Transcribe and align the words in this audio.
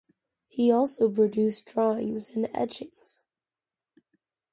He 0.47 0.71
also 0.71 1.11
produced 1.11 1.65
drawings 1.65 2.27
and 2.29 2.49
etchings. 2.55 3.21